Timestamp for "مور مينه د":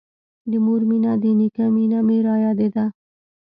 0.65-1.23